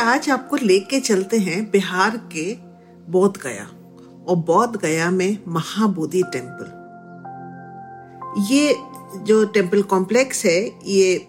आज 0.00 0.28
आपको 0.30 0.56
लेके 0.56 1.00
चलते 1.00 1.38
हैं 1.38 1.70
बिहार 1.70 2.16
के 2.32 2.52
बोध 3.10 3.36
गया 3.36 3.64
और 4.28 4.36
बोध 4.36 4.76
गया 4.76 5.10
में 5.10 5.38
महाबोधि 5.48 6.22
टेंपल 6.32 6.78
ये 8.50 8.74
जो 9.26 9.44
टेंपल 9.44 9.82
कॉम्प्लेक्स 9.82 10.44
है, 10.44 10.60
ये 10.86 11.26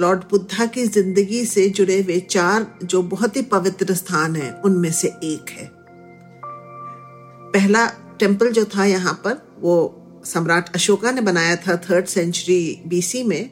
लॉर्ड 0.00 0.20
बुद्धा 0.30 0.66
की 0.66 0.84
ज़िंदगी 0.86 1.44
से 1.46 1.68
जुड़े 1.68 2.00
हुए 2.02 2.18
चार 2.20 2.66
जो 2.82 3.02
बहुत 3.02 3.36
ही 3.36 3.42
पवित्र 3.42 3.94
स्थान 3.94 4.36
हैं, 4.36 4.52
उनमें 4.62 4.92
से 4.92 5.08
एक 5.08 5.50
है। 5.50 5.68
पहला 7.52 7.86
टेंपल 8.20 8.52
जो 8.52 8.64
था 8.64 8.84
यहाँ 8.84 9.14
पर, 9.24 9.42
वो 9.60 10.22
सम्राट 10.24 10.74
अशोका 10.74 11.10
ने 11.10 11.20
बनाया 11.20 11.56
था 11.56 11.76
थर्ड 11.90 12.06
सेंचुरी 12.06 12.82
बीसी 12.86 13.22
में। 13.22 13.50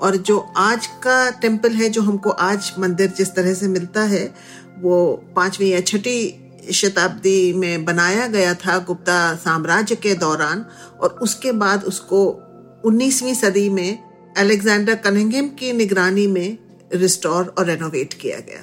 और 0.00 0.16
जो 0.16 0.38
आज 0.56 0.86
का 0.86 1.30
टेंपल 1.30 1.72
है, 1.72 1.88
जो 1.88 2.02
हमको 2.02 2.30
आज 2.30 2.72
मंदिर 2.78 3.10
जिस 3.10 3.34
तरह 3.34 3.54
से 3.54 3.68
मिलता 3.68 4.02
है, 4.02 4.34
वो 4.78 5.24
पांचवी 5.36 5.68
या 5.68 5.80
छठी 5.80 6.46
शताब्दी 6.72 7.52
में 7.52 7.84
बनाया 7.84 8.26
गया 8.26 8.54
था 8.54 8.78
गुप्ता 8.78 9.34
साम्राज्य 9.34 9.96
के 9.96 10.14
दौरान 10.14 10.66
और 11.00 11.18
उसके 11.22 11.52
बाद 11.52 11.84
उसको 11.84 12.42
19वीं 12.84 13.34
सदी 13.34 13.68
में 13.68 13.98
अलेक्जेंडर 14.36 14.94
कनिंगम 14.94 15.48
की 15.48 15.72
निगरानी 15.72 16.26
में 16.26 16.58
रिस्टोर 16.94 17.54
और 17.58 17.66
रेनोवेट 17.66 18.14
किया 18.14 18.38
गया। 18.38 18.62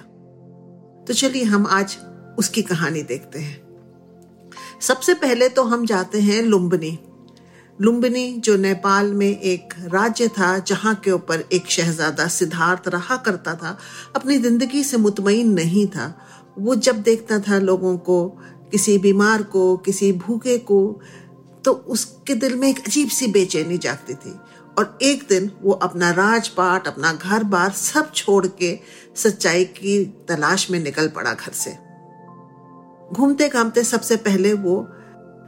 तो 1.05 1.13
चलिए 1.13 1.43
हम 1.43 1.67
आज 1.67 1.97
उसकी 2.39 2.61
कहानी 2.61 3.03
देखते 3.03 3.39
हैं। 3.39 3.67
सबसे 4.81 5.13
पहले 5.13 5.49
तो 5.49 5.63
हम 5.63 5.85
जाते 5.85 6.21
हैं 6.21 6.41
लुम्बनी। 6.41 6.99
लुम्बिनी, 7.81 8.31
जो 8.33 8.55
नेपाल 8.57 9.13
में 9.13 9.39
एक 9.39 9.73
राज्य 9.85 10.27
था, 10.27 10.57
जहाँ 10.59 10.93
के 10.95 11.11
ऊपर 11.11 11.43
एक 11.53 11.69
शहजादा 11.69 12.27
सिद्धार्थ 12.27 12.87
रहा 12.87 13.15
करता 13.17 13.55
था, 13.55 13.77
अपनी 14.15 14.37
ज़िंदगी 14.37 14.83
से 14.83 14.97
मुतमईन 14.97 15.53
नहीं 15.53 15.85
था। 15.87 16.13
वो 16.59 16.75
जब 16.75 17.01
देखता 17.01 17.39
था 17.39 17.59
लोगों 17.59 17.97
को, 17.97 18.27
किसी 18.71 18.97
बीमार 18.97 19.43
को, 19.43 19.77
किसी 19.77 20.11
भूखे 20.13 20.57
को 20.57 21.01
तो 21.65 21.71
उसके 21.71 22.35
दिल 22.35 22.55
में 22.55 22.67
एक 22.69 22.79
अजीब 22.87 23.09
सी 23.09 23.27
बेचैनी 23.27 23.77
जागती 23.77 24.13
थी। 24.13 24.33
और 24.77 24.97
एक 25.01 25.25
दिन 25.29 25.51
वो 25.61 25.71
अपना 25.73 26.11
राजपाट, 26.11 26.87
अपना 26.87 27.11
घर 27.13 27.43
बार 27.43 27.71
सब 27.71 28.11
छोड़ 28.13 28.45
के 28.59 28.77
सच्चाई 29.15 29.65
की 29.65 30.03
तलाश 30.27 30.69
में 30.71 30.79
निकल 30.79 31.07
पड़ा 31.07 31.33
घर 31.33 31.51
से। 31.53 31.77
घूमते 33.13 33.49
घामते 33.49 33.83
सबसे 33.83 34.15
पहले 34.17 34.53
वो 34.53 34.87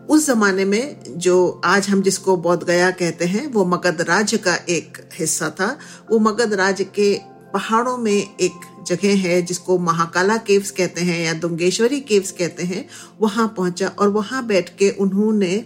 उस 0.10 0.28
जमाने 0.28 0.66
में 0.66 1.04
जो 1.18 1.62
आज 1.66 1.88
हम 1.90 2.02
जिसको 2.02 2.36
बौद्ध 2.38 2.64
गया 2.64 2.92
कहते 2.92 3.26
हैं, 3.26 3.46
वो 3.48 3.66
मगध 3.66 4.02
राज्य 4.02 4.38
का 4.38 4.56
एक 4.70 4.98
हिस्सा 5.14 5.50
था। 5.50 5.78
वो 6.12 6.20
मगध 6.20 6.54
राज्य 6.54 6.84
के 6.84 7.14
पहाड़ों 7.54 7.98
में 7.98 8.12
एक 8.12 8.86
जगह 8.88 9.16
है, 9.18 9.42
जिसको 9.42 9.78
महाकाला 9.78 10.38
केव्स 10.38 10.72
कहते 10.72 11.02
हैं 11.02 11.26
या 11.26 11.34
दुंगेश्वरी 11.34 12.00
केव्स 12.00 12.32
कहते 12.32 12.64
हैं। 12.64 12.86
वहाँ 13.22 13.48
पहुँचा 13.58 13.88
और 13.88 14.10
वहाँ 14.10 14.46
बैठ 14.48 14.70
के 14.78 14.90
उन्होंने 14.90 15.66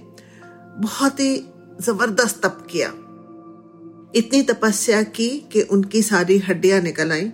बहुत 0.80 1.20
ही 1.20 1.36
ज़बरदस्त 1.82 2.42
तप 2.44 2.68
किया। 2.72 2.88
इतनी 4.16 4.42
तपस्या 4.42 5.02
की 5.04 5.30
कि 5.52 5.62
उनकी 5.62 6.02
सारी 6.02 6.38
हड्डियाँ 6.38 6.82
निकल 6.82 7.12
आई 7.12 7.32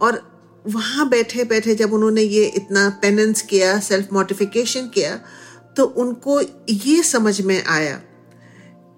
और 0.00 0.20
वहाँ 0.66 1.08
बैठे 1.08 1.44
बैठे 1.44 1.74
जब 1.74 1.92
उन्होंने 1.92 2.22
ये 2.22 2.44
इतना 2.46 2.88
पेनेंस 3.02 3.42
किया 3.42 3.78
सेल्फ 3.80 4.12
मोटिफिकेशन 4.12 4.88
किया 4.88 5.20
तो 5.76 5.84
उनको 5.84 6.40
ये 6.70 7.02
समझ 7.02 7.40
में 7.40 7.64
आया 7.64 8.00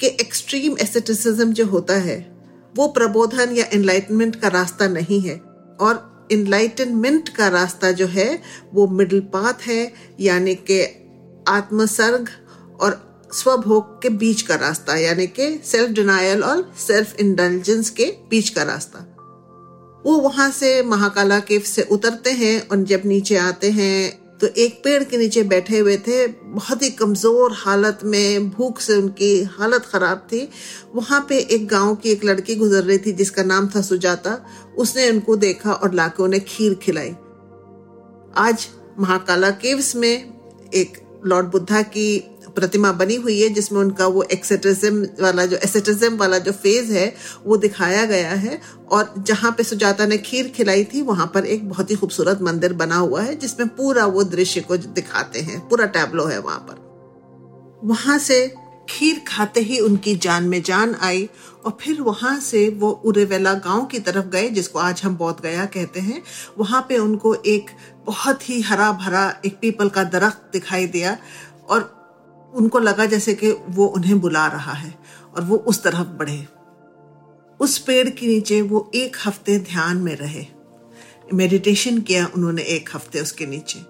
कि 0.01 0.07
एक्सट्रीम 0.07 0.77
एस्थेटिसिज्म 0.81 1.53
जो 1.53 1.67
होता 1.67 1.95
है, 1.95 2.35
वो 2.77 2.89
प्रबोधन 2.89 3.57
या 3.57 3.65
इनलाइटमेंट 3.73 4.37
का 4.37 4.49
रास्ता 4.49 4.89
नहीं 4.89 5.21
है 5.21 5.41
और 5.81 6.29
इनलाइटनमेंट 6.33 7.29
का 7.29 7.49
रास्ता 7.49 7.91
जो 7.91 8.07
है, 8.07 8.43
वो 8.75 8.87
मिडिल 8.87 9.21
पाथ 9.21 9.67
है, 9.67 9.93
यानी 10.21 10.55
कि 10.55 10.83
आत्मसर्ग 11.49 12.29
और 12.81 13.15
स्वभोग 13.33 14.03
के 14.03 14.09
बीच 14.09 14.43
का 14.43 14.55
रास्ता, 14.55 14.97
यानी 14.97 15.27
कि 15.27 15.61
सेल्फ 15.65 15.91
डिनायल 15.91 16.43
और 16.43 16.75
सेल्फ 16.87 17.21
इंटेलिजेंस 17.21 17.91
के 17.91 18.05
बीच 18.31 18.49
का 18.49 18.63
रास्ता। 18.63 19.11
वो 20.07 20.19
वहाँ 20.19 20.51
से 20.51 20.83
महाकाला 20.83 21.39
केव 21.41 21.61
से 21.61 21.83
उतरते 21.83 22.31
हैं 22.31 22.69
और 22.69 22.83
जब 22.83 23.03
नीचे 23.05 23.37
आते 23.37 23.71
हैं 23.71 24.24
तो 24.45 24.49
एक 24.57 24.75
पेड़ 24.85 25.05
के 25.05 25.17
नीचे 25.17 25.43
बैठे 25.43 25.79
हुए 25.79 25.97
थे, 25.97 26.27
बहुत 26.27 26.83
ही 26.83 26.91
कमज़ोर 26.91 27.53
हालत 27.53 27.99
में, 28.05 28.51
भूख 28.51 28.81
से 28.81 28.95
उनकी 28.95 29.43
हालत 29.43 29.85
खराब 29.85 30.19
थी। 30.33 30.49
वहाँ 30.95 31.27
पे 31.29 31.39
एक 31.39 31.67
गाँव 31.69 31.95
की 31.95 32.11
एक 32.11 32.25
लड़की 32.25 32.55
गुजर 32.55 32.83
रही 32.83 32.99
थी, 32.99 33.13
जिसका 33.13 33.43
नाम 33.43 33.69
था 33.69 33.83
सुजाता। 33.83 34.47
उसने 34.79 35.11
उनको 35.11 35.37
देखा 35.37 35.73
और 35.73 35.95
लाके 35.95 36.23
उन्हें 36.23 36.45
खीर 36.45 36.75
खिलाई। 36.75 37.11
आज 38.37 38.67
महाकाला 38.99 39.51
केव्स 39.51 39.97
में 39.97 40.35
एक 40.75 40.99
लॉर्ड 41.27 41.47
बुद्धा 41.47 41.83
की 41.83 42.19
प्रतिमा 42.55 42.93
बनी 42.93 43.15
हुई 43.15 43.41
है, 43.41 43.49
जिसमें 43.49 43.81
उनका 43.81 44.07
वो 44.07 44.23
एक्सेटिज्म 44.23 45.07
वाला 45.21 45.47
जो 45.47 45.57
एसेटिज्म 45.57 46.17
वाला 46.17 46.39
जो 46.39 46.53
फ़ेज़ 46.53 46.93
है, 46.93 47.15
वो 47.47 47.57
दिखाया 47.57 48.05
गया 48.05 48.31
है। 48.31 48.61
और 48.91 49.15
जहाँ 49.19 49.53
पे 49.53 49.63
सुजाता 49.63 50.07
ने 50.07 50.19
खीर 50.19 50.49
खिलाई 50.49 50.85
थी, 50.85 51.03
वहाँ 51.03 51.31
पर 51.35 51.45
एक 51.45 51.69
बहुत 51.69 51.91
ही 51.91 51.97
खूबसूरत 51.97 52.43
मंदिर 52.43 52.73
बना 52.73 52.97
हुआ 52.97 53.23
है, 53.23 53.37
जिसमें 53.37 53.69
पूरा 53.69 54.07
वो 54.07 54.25
दृश्य 54.25 54.61
को 54.61 54.77
दिखाते 54.77 55.41
हैं। 55.41 55.69
पूरा 55.69 55.87
टैबलो 55.87 56.25
है 56.25 56.39
वहाँ 56.39 56.59
पर। 56.59 56.83
वहाँ 57.85 58.19
से 58.19 58.55
खीर 58.89 59.23
खाते 59.29 59.61
ही 59.61 59.79
उनकी 59.79 60.15
जान 60.17 60.45
में 60.45 60.63
जान 60.63 60.95
आई, 61.01 61.29
और 61.65 61.77
फिर 61.81 62.01
वहाँ 62.01 62.41
से 62.41 62.69
वो 62.69 62.91
उरेवेला 62.91 63.55
गाँव 63.55 63.85
की 63.85 63.99
तरफ़ 63.99 64.27
गए, 64.27 64.49
जिसको 64.49 64.79
आज 64.79 65.03
हम 65.05 65.17
बौद्ध 65.17 65.41
गया 65.43 65.65
कहते 65.65 66.01
हैं। 66.01 66.23
वहाँ 66.59 66.87
पे 66.89 66.99
उनको 66.99 67.35
एक 67.35 67.71
बहुत 68.07 68.49
ही 68.49 68.61
हरा 68.61 68.93
भरा 68.93 69.41
एक 69.45 69.59
पीपल 69.61 69.89
का 69.89 70.05
दरख्त 70.05 70.51
दिखाई 70.53 70.87
दिया, 70.87 71.19
और 71.69 72.04
उनको 72.55 72.79
लगा 72.79 73.07
जैसे 73.07 73.35
कि 73.35 73.51
वो 73.51 73.87
उन्हें 73.87 74.21
बुला 74.21 74.47
रहा 74.47 74.73
है 74.73 74.95
और 75.37 75.45
वो 75.45 75.57
उस 75.57 75.83
तरफ़ 75.83 76.09
बढ़े। 76.19 76.47
उस 77.61 77.79
पेड़ 77.79 78.09
के 78.09 78.27
नीचे 78.27 78.63
वो 78.63 78.91
एक 78.95 79.17
हफ़्ते 79.27 79.59
ध्यान 79.59 79.97
में 79.97 80.17
रहे। 80.17 80.47
मेडिटेशन 81.35 82.01
किया 82.01 82.31
उन्होंने 82.35 82.63
एक 82.63 82.89
हफ़्ते 82.95 83.21
उसके 83.21 83.47
नीचे। 83.47 83.81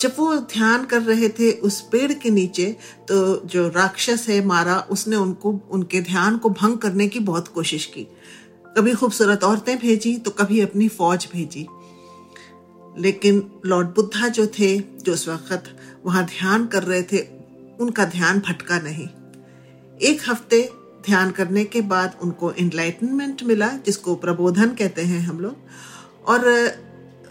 जब 0.00 0.12
वो 0.18 0.36
ध्यान 0.36 0.84
कर 0.84 1.02
रहे 1.02 1.28
थे 1.28 1.52
उस 1.52 1.80
पेड़ 1.80 2.12
के 2.12 2.30
नीचे 2.30 2.76
तो 3.08 3.36
जो 3.46 3.68
राक्षस 3.68 4.26
है 4.28 4.44
मारा, 4.44 4.78
उसने 4.90 5.16
उनको, 5.16 5.52
उनके 5.70 6.00
ध्यान 6.00 6.38
को 6.38 6.50
भंग 6.50 6.78
करने 6.78 7.08
की 7.08 7.20
बहुत 7.20 7.48
कोशिश 7.48 7.86
की। 7.86 8.06
कभी 8.76 8.94
खूबसूरत 8.94 9.44
औरतें 9.44 9.78
भेजी 9.78 10.18
तो 10.18 10.30
कभी 10.30 10.60
अपनी 10.60 10.88
फौज 10.88 11.28
भेजी। 11.32 11.66
लेकिन 12.98 13.60
लॉर्ड 13.66 13.88
बुद्धा 13.88 14.28
जो 14.28 14.46
थे, 14.46 14.78
जो 14.78 15.12
उस 15.12 15.28
वक्त 15.28 15.76
वहाँ 16.06 16.24
ध्यान 16.24 16.66
कर 16.66 16.82
रहे 16.82 17.02
थे 17.02 17.35
उनका 17.80 18.04
ध्यान 18.04 18.38
भटका 18.38 18.78
नहीं। 18.78 19.08
एक 19.98 20.18
हफ़्ते 20.28 20.72
ध्यान 21.06 21.30
करने 21.30 21.64
के 21.64 21.80
बाद 21.80 22.16
उनको 22.22 22.52
इनलाइटनमेंट 22.52 23.42
मिला, 23.42 23.68
जिसको 23.68 24.14
प्रबोधन 24.14 24.68
कहते 24.68 25.02
हैं 25.02 25.20
हम 25.20 25.40
लोग। 25.40 25.56
और, 26.26 26.72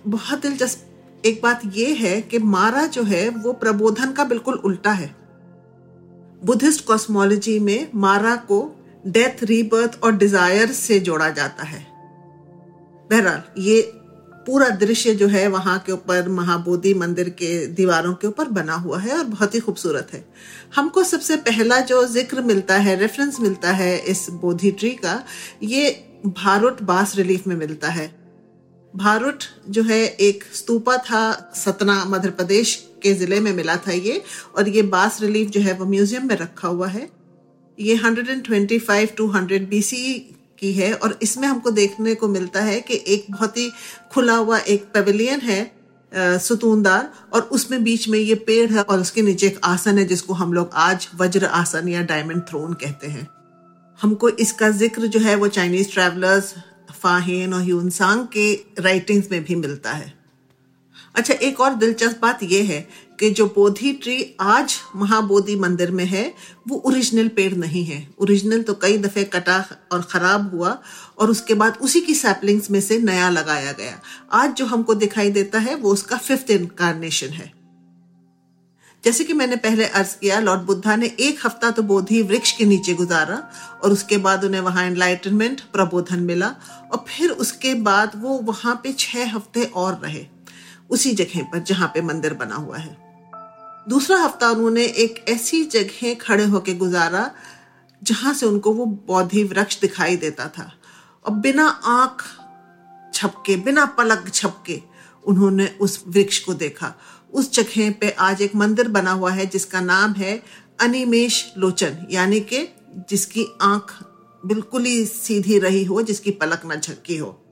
बहुत 0.07 0.41
दिलचस्प 0.41 0.91
एक 1.25 1.41
बात 1.43 1.61
यह 1.65 1.95
है 1.99 2.21
कि 2.21 2.39
मारा 2.39 2.85
जो 2.85 3.03
है, 3.03 3.29
वो 3.29 3.53
प्रबोधन 3.53 4.11
का 4.11 4.23
बिल्कुल 4.23 4.55
उल्टा 4.55 4.91
है। 4.91 5.15
बुद्धिस्ट 6.43 6.85
कॉस्मोलॉजी 6.85 7.59
में 7.59 7.87
मारा 7.95 8.35
को 8.35 8.83
डेथ 9.07 9.43
रीबर्थ 9.43 9.99
और 10.03 10.17
डिज़ायर 10.17 10.71
से 10.71 10.99
जोड़ा 10.99 11.29
जाता 11.29 11.63
है। 11.63 11.87
बहरहाल, 13.09 13.43
ये 13.57 13.94
पूरा 14.45 14.69
दृश्य 14.77 15.13
जो 15.15 15.27
है 15.27 15.47
वहाँ 15.47 15.77
के 15.79 15.91
ऊपर, 15.91 16.27
महाबोधि 16.29 16.93
मंदिर 16.93 17.29
के 17.31 17.65
दीवारों 17.67 18.13
के 18.13 18.27
ऊपर 18.27 18.47
बना 18.49 18.73
हुआ 18.75 18.99
है 18.99 19.17
और 19.17 19.23
बहुत 19.25 19.55
ही 19.55 19.59
खूबसूरत 19.59 20.09
है। 20.13 20.23
हमको 20.75 21.03
सबसे 21.03 21.35
पहला 21.39 21.79
जो 21.81 22.05
ज़िक्र 22.07 22.41
मिलता 22.43 22.77
है 22.77 22.95
रेफरेंस 22.95 23.39
मिलता 23.39 23.71
है 23.71 23.97
इस 23.99 24.29
बोधि 24.31 24.71
ट्री 24.71 24.89
का, 24.95 25.23
ये 25.63 25.89
भारुट 26.25 26.81
बास 26.83 27.15
रिलीफ 27.15 27.47
में 27.47 27.55
मिलता 27.55 27.89
है। 27.89 28.13
भारुट 28.93 29.43
जो 29.69 29.83
है 29.83 30.03
एक 30.05 30.43
स्तूपा 30.53 30.97
था 30.99 31.51
सतना, 31.55 32.03
मध्य 32.05 32.29
प्रदेश 32.31 32.75
के 33.03 33.13
ज़िले 33.13 33.39
में 33.39 33.51
मिला 33.53 33.75
था 33.77 33.91
ये, 33.91 34.21
और 34.57 34.69
ये 34.69 34.81
बास 34.83 35.21
रिलीफ 35.21 35.49
जो 35.49 35.61
है 35.61 35.73
वो 35.73 35.85
म्यूज़ियम 35.85 36.27
में 36.27 36.35
रखा 36.35 36.67
हुआ 36.67 36.87
है। 36.87 37.09
ये 37.77 37.95
125 37.97 39.15
टू 39.17 39.27
100 39.29 39.67
बीसी 39.69 40.34
की 40.59 40.73
है 40.73 40.93
और 40.93 41.17
इसमें 41.21 41.47
हमको 41.47 41.71
देखने 41.71 42.15
को 42.15 42.27
मिलता 42.27 42.61
है 42.61 42.79
कि 42.81 43.03
एक 43.07 43.25
बहुत 43.31 43.57
ही 43.57 43.71
खुला 44.11 44.35
हुआ 44.35 44.57
एक 44.57 44.83
पेविलियन 44.93 45.39
है 45.41 45.75
सुतूनदार 46.39 47.11
और 47.33 47.41
उसमें 47.51 47.83
बीच 47.83 48.07
में 48.09 48.17
ये 48.19 48.35
पेड़ 48.47 48.71
है 48.71 48.81
और 48.81 48.99
उसके 48.99 49.21
नीचे 49.21 49.47
एक 49.47 49.59
आसन 49.63 49.97
है 49.97 50.05
जिसको 50.05 50.33
हम 50.33 50.53
लोग 50.53 50.69
आज 50.73 51.07
वज्र 51.15 51.45
आसन 51.45 51.87
या 51.89 52.01
डायमंड 52.03 52.41
थ्रोन 52.41 52.73
कहते 52.73 53.07
हैं। 53.07 53.27
हमको 53.99 54.29
इसका 54.29 54.69
ज़िक्र 54.69 55.07
जो 55.07 55.19
है 55.19 55.35
वो 55.35 55.47
चाइनीज़ 55.47 55.91
ट्रैवलर्स 55.93 56.53
फाहेन 57.01 57.53
और 57.53 57.61
ह्यूनसांग 57.61 58.25
के 58.27 58.53
राइटिंग्स 58.79 59.31
में 59.31 59.43
भी 59.43 59.55
मिलता 59.55 59.91
है। 59.91 60.13
अच्छा 61.15 61.33
एक 61.33 61.59
और 61.61 61.73
दिलचस्प 61.73 62.19
बात 62.21 62.43
यह 62.43 62.69
है 62.69 62.87
कि 63.19 63.29
जो 63.29 63.45
बोधि 63.47 63.91
ट्री 63.93 64.35
आज 64.41 64.75
महाबोधि 64.95 65.55
मंदिर 65.55 65.91
में 65.91 66.05
है, 66.05 66.33
वो 66.67 66.81
ओरिजिनल 66.85 67.27
पेड़ 67.27 67.53
नहीं 67.55 67.83
है। 67.85 68.07
ओरिजिनल 68.21 68.61
तो 68.61 68.73
कई 68.73 68.97
दफे 68.97 69.23
कटा 69.25 69.57
और 69.91 70.01
खराब 70.03 70.49
हुआ 70.55 70.77
और 71.19 71.29
उसके 71.29 71.53
बाद 71.53 71.77
उसी 71.81 72.01
की 72.01 72.15
सैपलिंग्स 72.15 72.71
में 72.71 72.79
से 72.81 72.99
नया 72.99 73.29
लगाया 73.29 73.71
गया। 73.71 73.99
आज 74.33 74.53
जो 74.53 74.65
हमको 74.65 74.95
दिखाई 74.95 75.31
देता 75.31 75.59
है, 75.59 75.75
वो 75.75 75.93
उसका 75.93 76.17
फिफ्थ 76.17 76.51
इनकारनेशन 76.51 77.29
है। 77.29 77.53
जैसे 79.03 79.23
कि 79.23 79.33
मैंने 79.33 79.55
पहले 79.55 79.85
अर्ज़ 79.87 80.15
किया 80.17 80.39
लॉर्ड 80.39 80.61
बुद्धा 80.61 80.95
ने 80.95 81.07
एक 81.19 81.45
हफ़्ता 81.45 81.69
तो 81.71 81.81
बोधि 81.83 82.21
वृक्ष 82.23 82.51
के 82.51 82.65
नीचे 82.65 82.93
गुजारा 82.93 83.37
और 83.83 83.91
उसके 83.91 84.17
बाद 84.17 84.43
उन्हें 84.43 84.61
वहाँ 84.61 84.85
एनलाइटनमेंट 84.85 85.61
प्रबोधन 85.73 86.19
मिला 86.21 86.47
और 86.91 87.03
फिर 87.07 87.31
उसके 87.31 87.73
बाद 87.83 88.11
वो 88.15 88.37
वहाँ 88.43 88.75
पे 88.83 88.93
छह 88.93 89.35
हफ़्ते 89.35 89.63
और 89.65 89.99
रहे, 90.03 90.25
उसी 90.89 91.13
जगह 91.13 91.43
पर 91.43 91.63
जहाँ 91.63 91.91
पे 91.93 92.01
मंदिर 92.01 92.33
बना 92.33 92.55
हुआ 92.55 92.77
है। 92.77 93.04
दूसरा 93.89 94.17
हफ़्ता 94.17 94.49
उन्होंने 94.49 94.85
एक 94.85 95.25
ऐसी 95.29 95.65
जगह 95.65 96.13
खड़े 96.13 96.45
होकर 96.45 96.73
गुजारा, 96.73 97.31
जहाँ 98.03 98.33
से 98.33 98.45
उनको 98.45 98.73
वो 98.73 98.85
बौद्धि 98.85 99.43
वृक्ष 99.43 99.79
दिखाई 99.81 100.17
देता 100.17 100.47
था। 100.47 100.73
और 101.25 101.33
बिना 101.33 101.67
आँख 101.67 102.23
छपके, 103.13 103.55
बिना 103.55 103.85
पलक 103.85 104.31
छपके 104.33 104.81
उन्होंने 105.25 105.67
उस 105.67 106.03
वृक्ष 106.07 106.39
को 106.39 106.53
देखा। 106.53 106.93
उस 107.33 107.51
जगह 107.51 107.91
पे 107.91 108.09
आज 108.09 108.41
एक 108.41 108.55
मंदिर 108.55 108.87
बना 108.87 109.11
हुआ 109.11 109.31
है, 109.31 109.45
जिसका 109.45 109.81
नाम 109.81 110.13
है 110.13 110.43
अनिमेश 110.79 111.53
लोचन, 111.57 112.07
यानी 112.11 112.39
कि 112.39 112.67
जिसकी 113.09 113.47
आँख 113.61 114.03
बिल्कुल 114.45 114.85
ही 114.85 115.05
सीधी 115.05 115.59
रही 115.59 115.83
हो, 115.83 116.01
जिसकी 116.01 116.31
पलक 116.31 116.61
न 116.65 116.79
झक्की 116.79 117.17
हो। 117.17 117.44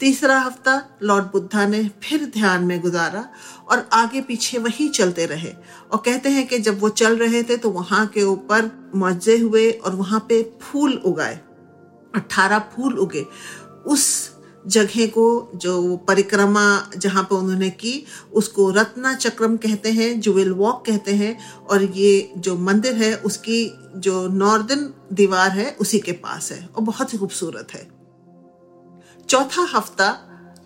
तीसरा 0.00 0.38
हफ़्ता 0.38 0.98
लॉर्ड 1.02 1.24
बुद्धा 1.24 1.66
ने 1.66 1.82
फिर 2.02 2.24
ध्यान 2.24 2.64
में 2.64 2.80
गुजारा 2.80 3.24
और 3.70 3.88
आगे 3.92 4.20
पीछे 4.20 4.58
वही 4.58 4.88
चलते 4.88 5.26
रहे 5.26 5.52
और 5.92 5.98
कहते 5.98 6.28
हैं 6.28 6.46
कि 6.46 6.58
जब 6.58 6.80
वो 6.80 6.88
चल 6.88 7.16
रहे 7.16 7.42
थे 7.42 7.56
तो 7.56 7.70
वहाँ 7.70 8.06
के 8.06 8.22
ऊपर 8.22 8.70
मज़े 8.96 9.38
हुए 9.38 9.70
और 9.70 9.94
वहाँ 9.94 10.26
पे 10.28 10.42
फूल 10.62 10.92
उगाए। 11.04 11.40
अट्ठारह 12.14 12.58
फूल 12.58 12.98
उगे। 12.98 13.24
उस 13.86 14.30
जगह 14.66 15.06
को 15.06 15.50
जो 15.54 15.96
परिक्रमा 15.96 16.90
जहाँ 16.96 17.22
पे 17.22 17.34
उन्होंने 17.34 17.70
की, 17.70 18.04
उसको 18.32 18.70
रत्ना 18.70 19.14
चक्रम 19.14 19.56
कहते 19.56 19.92
हैं, 19.92 20.20
जुवेल 20.20 20.52
वॉक 20.52 20.84
कहते 20.86 21.12
हैं 21.12 21.38
और 21.66 21.82
ये 21.82 22.32
जो 22.36 22.56
मंदिर 22.58 22.94
है, 22.94 23.14
उसकी 23.16 23.72
जो 23.96 24.26
नॉर्दर्न 24.28 24.92
दीवार 25.12 25.50
है, 25.50 25.70
उसी 25.80 25.98
के 25.98 26.12
पास 26.12 26.52
है 26.52 26.68
और 26.76 26.82
बहुत 26.82 27.12
ही 27.12 27.18
खूबसूरत 27.18 27.74
है। 27.74 27.95
चौथा 29.28 29.62
हफ़्ता 29.62 30.18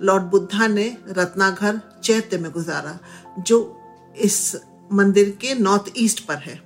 लॉर्ड 0.03 0.23
बुद्धा 0.23 0.67
ने 0.67 0.97
रत्नाघर 1.09 1.81
चैत्य 2.05 2.39
में 2.39 2.51
गुजारा, 2.53 2.99
जो 3.39 3.81
इस 4.17 4.57
मंदिर 4.93 5.39
के 5.41 5.55
नॉर्थ 5.55 5.93
ईस्ट 5.97 6.27
पर 6.27 6.35
है। 6.35 6.61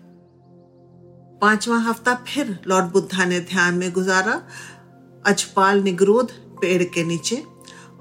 पांचवा 1.40 1.76
हफ़्ता 1.76 2.14
फिर 2.14 2.58
लॉर्ड 2.66 2.86
बुद्धा 2.86 3.24
ने 3.24 3.40
ध्यान 3.40 3.74
में 3.74 3.92
गुजारा, 3.92 4.42
अजपाल 5.26 5.82
निगरोध 5.82 6.30
पेड़ 6.60 6.82
के 6.82 7.04
नीचे, 7.04 7.36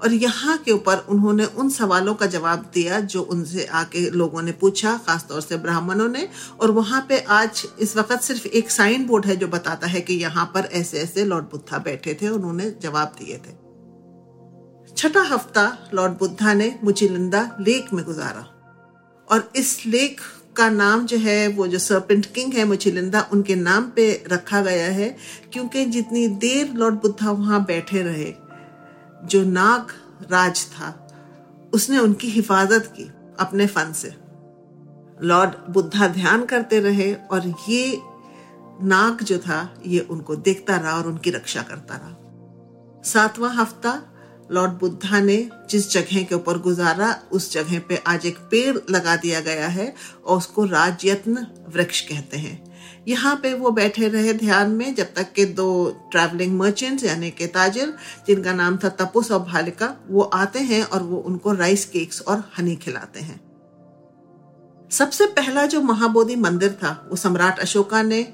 और 0.02 0.12
यहाँ 0.12 0.58
के 0.58 0.72
ऊपर 0.72 0.98
उन्होंने 0.98 1.44
उन 1.44 1.70
सवालों 1.70 2.14
का 2.14 2.26
जवाब 2.26 2.70
दिया, 2.74 3.00
जो 3.00 3.22
उनसे 3.22 3.64
आके 3.64 4.10
लोगों 4.10 4.42
ने 4.42 4.52
पूछा, 4.52 4.96
खासतौर 5.06 5.40
से 5.40 5.56
ब्राह्मणों 5.56 6.08
ने, 6.08 6.28
और 6.60 6.70
वहाँ 6.70 7.06
पे 7.08 7.18
आज 7.18 7.66
इस 7.80 7.96
वक्त 7.96 8.20
सिर्फ़ 8.20 8.46
एक 8.46 8.70
साइन 8.70 9.06
बोर्ड 9.06 9.26
है 9.26 9.36
जो 9.36 9.48
बताता 9.48 9.86
है 9.86 10.00
कि 10.00 10.14
यहाँ 10.14 10.50
पर 10.54 10.60
ऐसे 10.60 10.98
ऐसे 10.98 11.24
लॉर्ड 11.24 11.44
बुद्धा 11.44 11.78
बैठे 11.78 12.18
थे 12.22 12.28
उन्होंने 12.28 12.70
जवाब 12.82 13.14
दिए 13.18 13.36
थे। 13.36 13.63
छठा 15.04 15.20
हफ़्ता 15.20 15.90
लॉर्ड 15.94 16.12
बुद्धा 16.12 16.54
ने 16.54 16.78
मुचिलिंदा 16.84 17.56
लेक 17.60 17.92
में 17.92 18.04
गुजारा। 18.04 18.46
और 19.28 19.52
इस 19.56 19.86
लेक 19.86 20.20
का 20.56 20.68
नाम 20.70 21.06
जो 21.06 21.16
है, 21.16 21.48
वो 21.48 21.66
जो 21.66 21.78
सरपेंट 21.78 22.26
किंग 22.26 22.52
है 22.52 22.64
मुचिलिंदा 22.64 23.28
उनके 23.32 23.54
नाम 23.54 23.90
पे 23.90 24.24
रखा 24.32 24.60
गया 24.60 24.86
है, 24.86 25.16
क्योंकि 25.52 25.84
जितनी 25.84 26.28
देर 26.28 26.72
लॉर्ड 26.74 26.94
बुद्धा 26.94 27.30
वहाँ 27.30 27.64
बैठे 27.64 28.02
रहे, 28.02 28.34
जो 29.24 29.42
नाग 29.44 29.92
राज 30.30 30.64
था, 30.64 31.08
उसने 31.74 31.98
उनकी 31.98 32.28
हिफाजत 32.28 32.92
की 32.96 33.10
अपने 33.40 33.66
फन 33.66 33.92
से। 33.92 34.14
लॉर्ड 35.22 35.50
बुद्धा 35.70 36.08
ध्यान 36.08 36.44
करते 36.44 36.80
रहे 36.80 37.14
और 37.14 37.54
ये 37.68 38.00
नाग 38.82 39.22
जो 39.22 39.38
था, 39.38 39.74
ये 39.86 40.00
उनको 40.00 40.36
देखता 40.36 40.76
रहा 40.76 40.96
और 40.96 41.06
उनकी 41.06 41.30
रक्षा 41.30 41.62
करता 41.62 41.94
रहा। 41.94 43.02
सातवां 43.02 43.54
हफ़्ता 43.54 44.10
लॉर्ड 44.52 44.72
बुद्धा 44.72 45.20
ने 45.20 45.50
जिस 45.70 45.92
जगह 45.92 46.22
के 46.22 46.34
ऊपर 46.34 46.58
गुजारा, 46.58 47.22
उस 47.32 47.52
जगह 47.52 47.78
पे 47.78 48.02
आज 48.06 48.26
एक 48.26 48.38
पेड़ 48.38 48.78
लगा 48.90 49.16
दिया 49.16 49.40
गया 49.40 49.68
है 49.68 49.94
और 50.24 50.38
उसको 50.38 50.64
राजयत्न 50.64 51.46
वृक्ष 51.68 52.00
कहते 52.00 52.36
हैं। 52.36 52.74
यहाँ 53.08 53.36
पे 53.36 53.54
वो 53.54 53.70
बैठे 53.70 54.08
रहे 54.08 54.32
ध्यान 54.32 54.70
में, 54.70 54.94
जब 54.94 55.14
तक 55.14 55.32
के 55.32 55.44
दो 55.44 55.96
ट्रैवलिंग 56.10 56.58
मर्चेंट्स 56.58 57.04
यानी 57.04 57.30
के 57.30 57.46
ताजिर, 57.46 57.94
जिनका 58.26 58.52
नाम 58.52 58.76
था 58.76 58.88
तपुस 58.88 59.32
और 59.32 59.40
भालिका, 59.40 59.96
वो 60.08 60.22
आते 60.22 60.58
हैं 60.58 60.84
और 60.84 61.02
वो 61.02 61.16
उनको 61.16 61.52
राइस 61.52 61.84
केक्स 61.84 62.20
और 62.20 62.50
हनी 62.58 62.76
खिलाते 62.76 63.20
हैं। 63.20 63.40
सबसे 64.90 65.26
पहला 65.26 65.66
जो 65.66 65.82
महाबोधि 65.82 66.36
मंदिर 66.36 66.72
था, 66.72 67.06
वो 67.10 67.16
सम्राट 67.16 67.58
अशोका 67.58 68.02
ने 68.02 68.32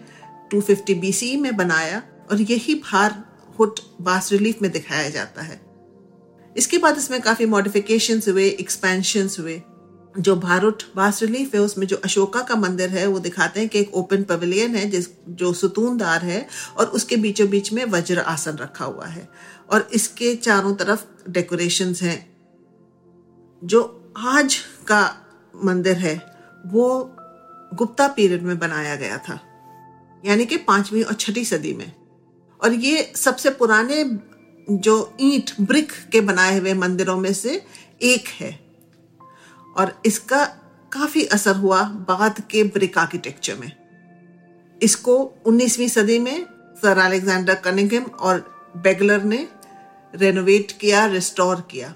250 0.50 0.94
बीसी 0.94 1.36
में 1.36 1.56
बनाया 1.56 2.02
और 2.30 2.40
यही 2.40 2.74
भार 2.74 3.24
हुट 3.58 3.80
बास 4.00 4.32
रिलीफ 4.32 4.62
में 4.62 4.70
दिखाया 4.70 5.10
जाता 5.10 5.42
है। 5.42 5.69
इसके 6.56 6.78
बाद 6.78 6.98
इसमें 6.98 7.20
काफ़ी 7.20 7.46
मॉडिफिकेशन 7.46 8.20
हुए 8.28 8.46
एक्सपेंशन 8.46 9.28
हुए। 9.38 9.62
जो 10.18 10.36
भारत 10.36 10.78
बास 10.96 11.22
रिलीफ 11.22 11.54
है, 11.54 11.60
उसमें 11.60 11.86
जो 11.86 11.96
अशोका 11.96 12.40
का 12.40 12.56
मंदिर 12.56 12.90
है, 12.90 13.06
वो 13.06 13.18
दिखाते 13.18 13.60
हैं 13.60 13.68
कि 13.68 13.80
एक 13.80 13.94
ओपन 13.94 14.22
पवेलियन 14.22 14.74
है, 14.74 14.90
जिस, 14.90 15.06
जो 15.28 15.52
सुतूनदार 15.52 16.22
है, 16.22 16.48
और 16.76 16.86
उसके 16.86 17.16
बीचों 17.16 17.48
बीच 17.48 17.72
में 17.72 17.84
वज्र 17.84 18.18
आसन 18.18 18.56
रखा 18.56 18.84
हुआ 18.84 19.06
है। 19.06 19.28
और 19.70 19.88
इसके 19.92 20.34
चारों 20.34 20.74
तरफ़ 20.74 21.30
डेकोरेशन 21.30 21.94
हैं। 21.94 22.36
जो 23.64 24.12
आज 24.16 24.56
का 24.86 25.16
मंदिर 25.64 25.96
है, 25.96 26.26
वो 26.66 27.16
गुप्ता 27.74 28.08
पीरियड 28.08 28.42
में 28.42 28.58
बनाया 28.58 28.96
गया 28.96 29.18
था। 29.18 29.40
यानी 30.24 30.46
कि 30.46 30.56
पांचवी 30.56 31.02
और 31.02 31.14
छठी 31.14 31.44
सदी 31.44 31.74
में। 31.74 31.92
और 32.64 32.72
ये 32.72 33.12
सबसे 33.16 33.50
पुराने 33.50 34.04
जो 34.70 35.16
ईंट 35.20 35.50
ब्रिक 35.60 35.92
के 36.12 36.20
बनाए 36.20 36.58
हुए 36.58 36.74
मंदिरों 36.74 37.16
में 37.16 37.32
से 37.32 37.62
एक 38.02 38.28
है। 38.28 38.58
और 39.76 40.02
इसका 40.06 40.44
काफ़ी 40.92 41.24
असर 41.24 41.56
हुआ 41.56 41.82
बाद 41.82 42.40
के 42.50 42.62
ब्रिक 42.64 42.98
आर्किटेक्चर 42.98 43.54
में। 43.54 43.72
इसको 44.82 45.34
19वीं 45.46 45.88
सदी 45.88 46.18
में 46.18 46.46
सर 46.82 46.98
अलेक्जेंडर 46.98 47.54
कनिंगम 47.54 48.02
और 48.02 48.38
बेगलर 48.76 49.22
ने 49.22 49.48
रेनोवेट 50.14 50.72
किया 50.72 51.06
रिस्टोर 51.06 51.60
किया। 51.60 51.94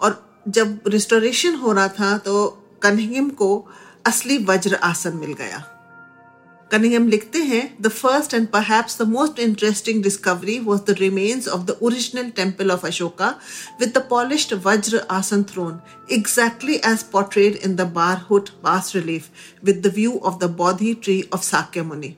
और 0.00 0.42
जब 0.48 0.80
रिस्टोरेशन 0.86 1.54
हो 1.54 1.72
रहा 1.72 1.88
था 1.88 2.16
तो 2.18 2.46
कनिंगम 2.82 3.28
को 3.30 3.68
असली 4.06 4.38
वज्र 4.38 4.74
आसन 4.74 5.16
मिल 5.16 5.32
गया। 5.32 5.58
कनिंगम 6.72 7.08
लिखते 7.08 7.38
हैं 7.44 7.62
the 7.82 7.88
first 7.88 8.34
and 8.34 8.46
perhaps 8.48 9.00
the 9.00 9.06
most 9.08 9.38
interesting 9.40 10.02
discovery 10.02 10.58
was 10.68 10.80
the 10.82 10.96
remains 11.00 11.48
of 11.48 11.64
the 11.66 11.76
original 11.82 12.30
temple 12.36 12.70
of 12.70 12.86
Ashoka 12.86 13.28
with 13.80 13.92
the 13.96 14.04
polished 14.10 14.54
Vajrasana 15.10 15.42
throne 15.52 15.80
exactly 16.10 16.76
as 16.82 17.02
portrayed 17.04 17.56
in 17.58 17.76
the 17.76 17.84
Barhut 17.86 18.50
bas 18.62 18.94
relief 18.94 19.30
with 19.62 19.82
the 19.82 19.90
view 19.90 20.18
of 20.22 20.40
the 20.40 20.48
Bodhi 20.50 20.94
tree 20.96 21.22
of 21.30 21.42
Sakyamuni. 21.42 22.16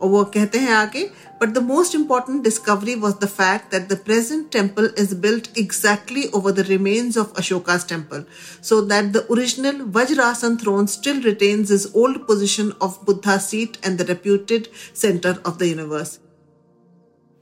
और 0.00 0.08
वो 0.10 0.22
कहते 0.34 0.58
हैं 0.58 0.72
आगे 0.74 1.02
but 1.40 1.48
the 1.48 1.58
most 1.62 1.94
important 1.94 2.42
discovery 2.44 2.94
was 2.94 3.14
the 3.22 3.26
fact 3.28 3.70
that 3.72 3.88
the 3.88 3.98
present 4.04 4.50
temple 4.52 4.90
is 4.98 5.14
built 5.20 5.48
exactly 5.58 6.24
over 6.34 6.52
the 6.52 6.66
remains 6.68 7.18
of 7.18 7.40
Ashoka's 7.42 7.88
temple 7.88 8.24
so 8.62 8.80
that 8.82 9.12
the 9.12 9.26
original 9.30 9.80
Vajrasana 9.96 10.56
throne 10.56 10.86
still 10.88 11.22
retains 11.22 11.70
is 11.70 11.86
old 11.94 12.18
position 12.26 12.72
of 12.82 12.98
Buddha 13.06 13.36
seat 13.46 13.76
and 13.86 13.98
the 13.98 14.08
reputed 14.08 14.66
centre 14.96 15.42
of 15.46 15.58
the 15.58 15.62
universe 15.64 16.18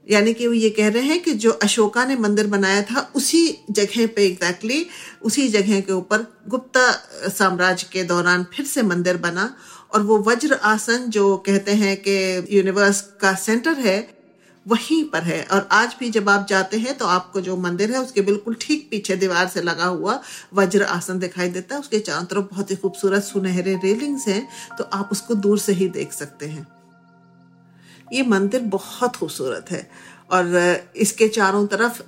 यानी 0.07 0.33
कि 0.33 0.47
वो 0.47 0.53
ये 0.53 0.69
कह 0.69 0.87
रहे 0.87 1.03
हैं 1.03 1.21
कि 1.23 1.33
जो 1.33 1.51
अशोका 1.63 2.05
ने 2.05 2.15
मंदिर 2.15 2.47
बनाया 2.47 2.81
था 2.81 3.01
उसी 3.15 3.45
जगह 3.69 4.07
पे 4.15 4.25
एग्जैक्टली 4.25 4.79
exactly, 4.79 5.25
उसी 5.25 5.47
जगह 5.49 5.79
के 5.81 5.93
ऊपर 5.93 6.25
गुप्ता 6.49 6.89
साम्राज्य 7.29 7.87
के 7.93 8.03
दौरान 8.03 8.45
फिर 8.53 8.65
से 8.65 8.81
मंदिर 8.83 9.17
बना 9.17 9.53
और 9.93 10.01
वो 10.01 10.17
वज्र 10.21 10.53
आसन 10.63 11.05
जो 11.09 11.35
कहते 11.37 11.73
हैं 11.73 11.95
कि 11.97 12.13
यूनिवर्स 12.51 13.01
का 13.21 13.33
सेंटर 13.35 13.79
है, 13.79 13.97
वहीं 14.65 15.03
पर 15.05 15.21
है। 15.23 15.41
और 15.43 15.67
आज 15.71 15.95
भी 15.99 16.09
जब 16.09 16.29
आप 16.29 16.45
जाते 16.49 16.77
हैं 16.77 16.97
तो 16.97 17.05
आपको 17.07 17.41
जो 17.41 17.55
मंदिर 17.57 17.91
है, 17.91 17.99
उसके 17.99 18.21
बिल्कुल 18.21 18.55
ठीक 18.61 18.87
पीछे 18.91 19.15
दीवार 19.15 19.47
से 19.47 19.61
लगा 19.61 19.85
हुआ 19.85 20.19
वज्र 20.53 20.83
आसन 20.83 21.19
दिखाई 21.19 21.49
देता 21.49 21.75
है। 21.75 21.81
उसके 21.81 21.99
चारों 21.99 22.25
तरफ़ 22.25 22.45
बहुत 22.45 22.71
ही 22.71 22.75
खूबसूरत 22.75 23.23
सुनहरे 23.23 23.75
रेलिंग्स 23.83 24.27
हैं 24.27 24.47
तो 24.77 24.83
आप 24.93 25.09
उसको 25.11 25.35
दूर 25.35 25.59
से 25.59 25.73
ही 25.73 25.87
देख 25.89 26.13
सकते 26.13 26.45
हैं। 26.45 26.67
ये 28.13 28.23
मंदिर 28.23 28.61
बहुत 28.71 29.15
खूबसूरत 29.15 29.71
है। 29.71 29.89
और 30.31 30.55
इसके 30.95 31.27
चारों 31.27 31.65
तरफ़ 31.67 32.01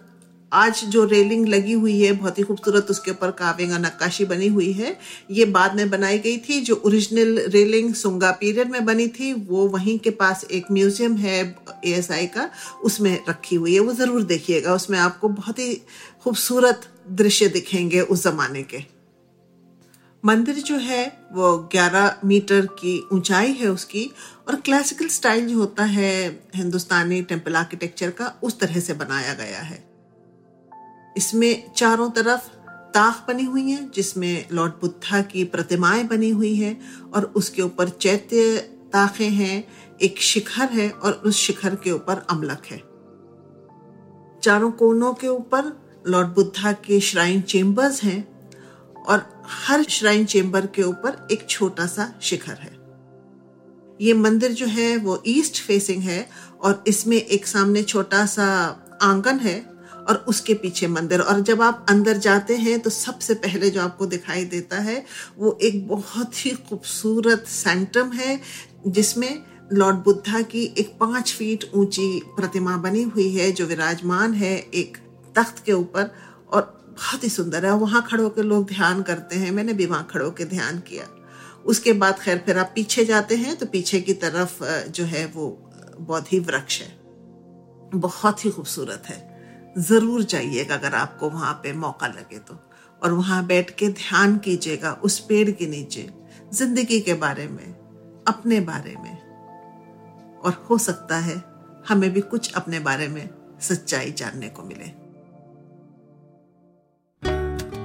आज 0.56 0.84
जो 0.86 1.04
रेलिंग 1.06 1.48
लगी 1.48 1.74
हुई 1.74 2.02
है, 2.02 2.12
बहुत 2.12 2.38
ही 2.38 2.44
खूबसूरत, 2.44 2.88
उसके 2.90 3.12
ऊपर 3.12 3.32
काविंग 3.32 3.72
और 3.74 3.80
नक्काशी 3.80 4.26
बनी 4.26 4.48
हुई 4.48 4.72
है। 4.72 4.98
ये 5.32 5.46
बाद 5.46 5.76
में 5.76 5.90
बनाई 5.90 6.20
गई 6.20 6.38
थी, 6.38 6.62
जो 6.62 6.82
ओरिजिनल 6.86 7.40
रेलिंग 7.40 7.94
सुंगा 7.94 8.32
पीरियड 8.32 8.72
में 8.72 8.86
बनी 8.86 9.08
थी, 9.08 9.34
वो 9.34 9.68
वहीं 9.68 10.00
के 10.00 10.10
पास 10.10 10.46
एक 10.52 10.66
म्यूज़ियम 10.72 11.16
है 11.18 11.56
एएसआई 11.86 12.28
का, 12.28 12.50
उसमें 12.84 13.20
रखी 13.30 13.56
हुई 13.56 13.74
है। 13.74 13.80
वो 13.80 13.94
ज़रूर 13.94 14.24
देखिएगा, 14.24 14.74
उसमें 14.74 15.00
आपको 15.00 15.30
बहुत 15.30 15.60
ही 15.60 15.74
खूबसूरत 16.24 16.82
दृश्य 17.10 17.48
दिखेंगे 17.48 18.02
उस 18.02 18.24
ज़माने 18.24 18.64
के। 18.64 18.84
मंदिर 20.26 20.56
जो 20.56 20.76
है, 20.76 21.28
वो 21.34 21.58
11 21.74 22.16
मीटर 22.26 22.66
की 22.66 23.08
ऊंचाई 23.14 23.52
है 23.52 23.68
उसकी, 23.68 24.12
और 24.48 24.56
क्लासिकल 24.56 25.08
स्टाइल 25.08 25.48
जो 25.48 25.58
होता 25.58 25.84
है, 25.84 26.42
हिंदुस्तानी 26.56 27.22
टेंपल 27.22 27.56
आर्किटेक्चर 27.56 28.10
का, 28.10 28.40
उस 28.44 28.60
तरह 28.60 28.80
से 28.80 28.94
बनाया 28.94 29.34
गया 29.34 29.60
है। 29.60 29.95
इसमें 31.18 31.74
चारों 31.74 32.10
तरफ़ 32.10 32.50
ताख 32.94 33.26
बनी 33.28 33.44
हुई 33.44 33.72
है, 33.72 33.90
जिसमें 33.90 34.46
लॉर्ड 34.52 34.72
बुद्धा 34.72 35.22
की 35.22 35.44
प्रतिमाएँ 35.44 36.04
बनी 36.04 36.30
हुई 36.30 36.56
है 36.56 36.80
और 37.14 37.24
उसके 37.36 37.62
ऊपर 37.62 37.90
चैत्य 37.90 38.58
ताखे 38.94 39.26
हैं, 39.26 39.68
एक 40.02 40.20
शिखर 40.20 40.70
है 40.70 40.90
और 40.90 41.12
उस 41.12 41.36
शिखर 41.36 41.76
के 41.76 41.92
ऊपर 41.92 42.26
अमलक 42.30 42.66
है। 42.66 42.78
चारों 44.44 44.72
कोनों 44.72 45.14
के 45.14 45.28
ऊपर 45.28 45.86
लॉर्ड 46.08 46.28
बुद्धा 46.28 46.72
के 46.72 47.00
श्राइन 47.00 47.42
चेम्बर्स 47.42 48.04
हैं 48.04 48.40
और 49.04 49.44
हर 49.46 49.84
श्राइन 49.84 50.26
चेम्बर 50.26 50.66
के 50.66 50.84
ऊपर 50.84 51.28
एक 51.32 51.50
छोटा 51.50 51.86
सा 51.86 52.14
शिखर 52.22 52.54
है। 52.54 52.74
ये 54.02 54.14
मंदिर 54.14 54.52
जो 54.52 54.66
है, 54.66 54.98
वो 54.98 55.24
ईस्ट 55.28 55.62
फेसिंग 55.62 56.04
है 56.04 56.30
और 56.62 56.84
इसमें 56.88 57.18
एक 57.18 57.48
सामने 57.48 57.84
छोटा 57.84 58.26
सा 58.26 58.46
आँगन 59.02 59.40
है 59.40 59.75
और 60.10 60.16
उसके 60.28 60.54
पीछे 60.54 60.88
मंदिर। 60.88 61.22
और 61.22 61.40
जब 61.42 61.62
आप 61.62 61.86
अंदर 61.90 62.18
जाते 62.18 62.56
हैं 62.58 62.80
तो 62.80 62.90
सबसे 62.90 63.34
पहले 63.34 63.70
जो 63.70 63.82
आपको 63.82 64.06
दिखाई 64.06 64.46
देता 64.46 64.80
है, 64.80 65.06
वो 65.38 65.58
एक 65.62 65.88
बहुत 65.88 66.46
ही 66.46 66.52
खूबसूरत 66.52 67.46
सेंटम 67.48 68.12
है, 68.12 68.40
जिसमें 68.88 69.44
लॉर्ड 69.74 69.96
बुद्धा 69.96 70.42
की 70.42 70.64
एक 70.78 70.98
पाँच 71.00 71.34
फीट 71.34 71.70
ऊँची 71.76 72.22
प्रतिमा 72.26 72.78
बनी 72.78 73.04
हुई 73.04 73.30
है, 73.36 73.52
जो 73.52 73.66
विराजमान 73.66 74.34
है 74.34 74.56
एक 74.58 74.98
तख्त 75.36 75.64
के 75.66 75.74
ऊपर, 75.74 76.12
और 76.54 76.62
बहुत 76.92 77.24
ही 77.24 77.30
सुंदर 77.30 77.66
है। 77.66 77.72
वहाँ 77.72 78.06
खड़ो 78.08 78.30
के 78.30 78.42
लोग 78.42 78.68
ध्यान 78.68 79.02
करते 79.02 79.36
हैं। 79.36 79.52
मैंने 79.52 79.74
भी 79.74 79.86
वहाँ 79.86 80.08
खड़ो 80.12 80.32
के 80.32 80.46
ध्यान 80.46 80.80
किया। 80.80 81.08
उसके 81.66 81.94
बाद 81.94 82.20
खैर, 82.20 82.44
फिर 82.46 82.58
आप 82.58 82.72
पीछे 82.76 83.06
जाते 83.06 83.36
हैं 83.36 83.56
तो 83.56 83.66
पीछे 83.66 84.02
की 84.02 84.14
तरफ़ 84.14 84.64
जो 84.92 85.04
है 85.04 85.26
वो 85.26 85.48
बौद्धि 86.00 86.40
वृक्ष 86.40 86.82
है। 86.82 86.88
बहुत 87.96 88.46
ही 88.46 88.52
खूबसूरत 88.52 89.04
है। 89.06 89.35
ज़रूर 89.76 90.24
जाइएगा 90.24 90.76
अगर 90.76 90.96
आपको 90.96 91.30
वहाँ 91.30 91.54
पे 91.64 91.74
मौका 91.76 92.08
लगे 92.08 92.38
तो। 92.40 92.58
और 93.02 93.14
वहाँ 93.14 93.46
बैठ 93.48 93.70
के 93.70 93.88
ध्यान 93.90 94.38
कीजिएगा 94.38 94.92
उस 95.04 95.20
पेड़ 95.20 95.50
के 95.52 95.68
नीचे, 95.68 96.10
ज़िंदगी 96.54 97.00
के 97.00 97.14
बारे 97.16 97.48
में, 97.48 97.74
अपने 98.28 98.60
बारे 98.62 98.96
में। 98.96 99.18
और 100.38 100.66
हो 100.70 100.78
सकता 100.78 101.18
है 101.20 101.42
हमें 101.90 102.12
भी 102.14 102.22
कुछ 102.24 102.54
अपने 102.54 102.80
बारे 102.80 103.08
में 103.08 103.30
सच्चाई 103.62 104.12
जानने 104.12 104.50
को 104.50 104.64
मिले। 104.64 104.86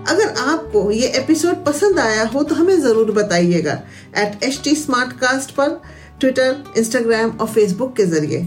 अगर 0.06 0.35
आपको 0.40 0.90
ये 0.90 1.09
एपिसोड 1.18 1.64
पसंद 1.64 1.99
आया 1.99 2.25
हो 2.25 2.42
तो 2.42 2.54
हमें 2.54 2.80
ज़रूर 2.80 3.11
बताइएगा 3.12 3.73
एट 4.18 4.42
एच 4.44 4.61
टी 4.64 4.75
पर 4.88 5.80
ट्विटर 6.20 6.64
इंस्टाग्राम 6.78 7.30
और 7.30 7.47
फेसबुक 7.47 7.94
के 7.97 8.06
ज़रिए। 8.06 8.47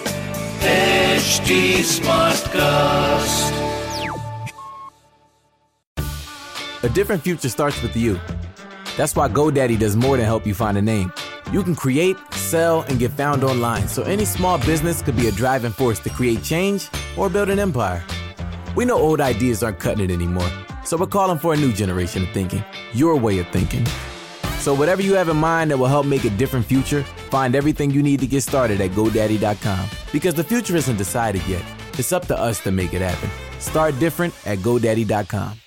A 6.83 6.89
different 6.89 7.21
future 7.21 7.49
starts 7.49 7.81
with 7.83 7.95
you. 7.95 8.19
That's 8.97 9.15
why 9.15 9.29
GoDaddy 9.29 9.77
does 9.77 9.95
more 9.95 10.17
than 10.17 10.25
help 10.25 10.47
you 10.47 10.53
find 10.53 10.77
a 10.77 10.81
name. 10.81 11.13
You 11.51 11.63
can 11.63 11.75
create, 11.75 12.17
sell, 12.33 12.81
and 12.81 12.97
get 12.97 13.11
found 13.11 13.43
online, 13.43 13.87
so 13.87 14.03
any 14.03 14.25
small 14.25 14.57
business 14.57 15.01
could 15.01 15.15
be 15.15 15.27
a 15.27 15.31
driving 15.31 15.71
force 15.71 15.99
to 15.99 16.09
create 16.09 16.43
change 16.43 16.89
or 17.17 17.29
build 17.29 17.49
an 17.49 17.59
empire. 17.59 18.03
We 18.75 18.85
know 18.85 18.97
old 18.97 19.21
ideas 19.21 19.61
aren't 19.63 19.79
cutting 19.79 20.09
it 20.09 20.13
anymore, 20.13 20.49
so 20.83 20.97
we're 20.97 21.07
calling 21.07 21.37
for 21.37 21.53
a 21.53 21.57
new 21.57 21.71
generation 21.71 22.23
of 22.23 22.29
thinking, 22.29 22.63
your 22.93 23.15
way 23.15 23.39
of 23.39 23.47
thinking. 23.49 23.85
So, 24.59 24.73
whatever 24.73 25.01
you 25.01 25.13
have 25.15 25.29
in 25.29 25.37
mind 25.37 25.71
that 25.71 25.77
will 25.77 25.87
help 25.87 26.05
make 26.05 26.23
a 26.23 26.29
different 26.31 26.65
future, 26.65 27.05
find 27.31 27.55
everything 27.55 27.89
you 27.89 28.03
need 28.03 28.19
to 28.19 28.27
get 28.27 28.43
started 28.43 28.81
at 28.81 28.91
GoDaddy.com. 28.91 29.89
Because 30.11 30.35
the 30.35 30.43
future 30.43 30.75
isn't 30.75 30.97
decided 30.97 31.41
yet, 31.47 31.63
it's 31.97 32.11
up 32.11 32.27
to 32.27 32.37
us 32.37 32.59
to 32.61 32.71
make 32.71 32.93
it 32.93 33.01
happen. 33.01 33.29
Start 33.59 33.97
different 33.99 34.35
at 34.45 34.59
GoDaddy.com. 34.59 35.60